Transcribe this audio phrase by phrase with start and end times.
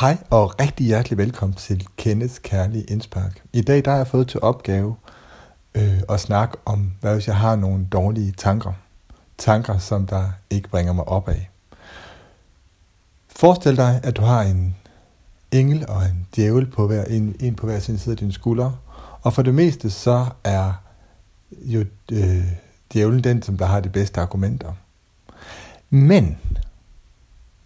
[0.00, 3.42] Hej og rigtig hjertelig velkommen til Kenneths Kærlige Indspark.
[3.52, 4.96] I dag der har jeg fået til opgave
[5.74, 8.72] øh, at snakke om, hvad hvis jeg har nogle dårlige tanker.
[9.38, 11.50] Tanker, som der ikke bringer mig op af.
[13.28, 14.76] Forestil dig, at du har en
[15.52, 18.76] engel og en djævel på hver, en, en på hver sin side af dine skuldre.
[19.22, 20.72] Og for det meste så er
[21.50, 22.44] jo øh,
[22.92, 24.72] djævlen den, som der har de bedste argumenter.
[25.90, 26.38] Men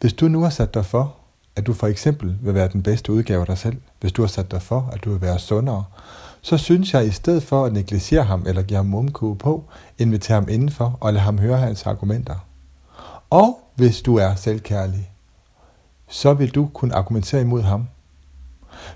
[0.01, 1.20] hvis du nu har sat dig for,
[1.61, 4.27] at du for eksempel vil være den bedste udgave af dig selv, hvis du har
[4.27, 5.85] sat dig for, at du vil være sundere,
[6.43, 9.65] så synes jeg, at i stedet for at negligere ham eller give ham mumkue på,
[9.99, 12.47] invitere ham indenfor og lade ham høre hans argumenter.
[13.31, 15.11] Og hvis du er selvkærlig,
[16.09, 17.89] så vil du kunne argumentere imod ham.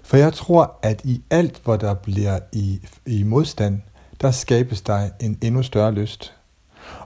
[0.02, 3.80] For jeg tror, at i alt, hvor der bliver i, i modstand,
[4.20, 6.34] der skabes der en endnu større lyst.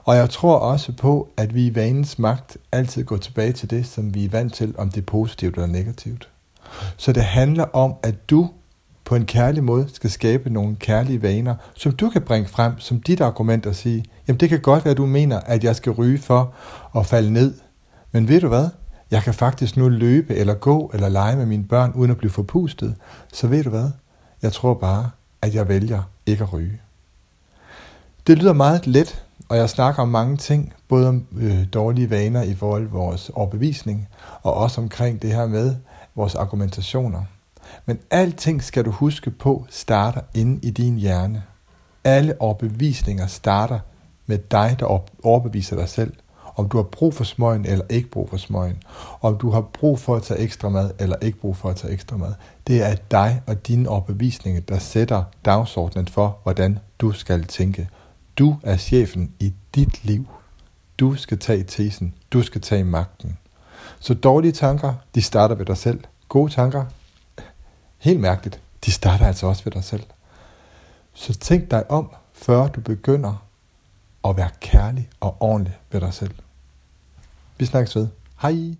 [0.03, 3.85] Og jeg tror også på, at vi i vanens magt altid går tilbage til det,
[3.85, 6.29] som vi er vant til, om det er positivt eller negativt.
[6.97, 8.49] Så det handler om, at du
[9.05, 13.01] på en kærlig måde skal skabe nogle kærlige vaner, som du kan bringe frem som
[13.01, 15.91] dit argument og sige, jamen det kan godt være, at du mener, at jeg skal
[15.91, 16.53] ryge for
[16.95, 17.53] at falde ned.
[18.11, 18.69] Men ved du hvad?
[19.11, 22.31] Jeg kan faktisk nu løbe eller gå eller lege med mine børn uden at blive
[22.31, 22.95] forpustet.
[23.33, 23.89] Så ved du hvad?
[24.41, 25.09] Jeg tror bare,
[25.41, 26.81] at jeg vælger ikke at ryge.
[28.27, 32.43] Det lyder meget let, og jeg snakker om mange ting, både om øh, dårlige vaner
[32.43, 34.07] i forhold til vores overbevisning,
[34.43, 35.75] og også omkring det her med
[36.15, 37.23] vores argumentationer.
[37.85, 41.43] Men alting skal du huske på starter inde i din hjerne.
[42.03, 43.79] Alle overbevisninger starter
[44.25, 46.13] med dig, der overbeviser dig selv.
[46.55, 48.77] Om du har brug for smøgen eller ikke brug for smøgen.
[49.21, 51.93] Om du har brug for at tage ekstra mad eller ikke brug for at tage
[51.93, 52.33] ekstra mad.
[52.67, 57.89] Det er dig og dine overbevisninger, der sætter dagsordenen for, hvordan du skal tænke.
[58.39, 60.27] Du er chefen i dit liv.
[60.99, 62.15] Du skal tage tesen.
[62.31, 63.37] Du skal tage magten.
[63.99, 66.03] Så dårlige tanker, de starter ved dig selv.
[66.29, 66.85] Gode tanker,
[67.97, 70.03] helt mærkeligt, de starter altså også ved dig selv.
[71.13, 73.45] Så tænk dig om, før du begynder
[74.25, 76.35] at være kærlig og ordentlig ved dig selv.
[77.57, 78.07] Vi snakkes ved.
[78.41, 78.75] Hej!